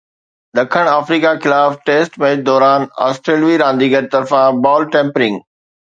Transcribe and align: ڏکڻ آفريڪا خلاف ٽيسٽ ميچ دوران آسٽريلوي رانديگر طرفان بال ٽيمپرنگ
ڏکڻ 0.59 0.85
آفريڪا 0.93 1.33
خلاف 1.43 1.75
ٽيسٽ 1.89 2.11
ميچ 2.23 2.37
دوران 2.49 2.81
آسٽريلوي 3.09 3.55
رانديگر 3.65 4.03
طرفان 4.17 4.47
بال 4.67 4.89
ٽيمپرنگ 4.97 5.35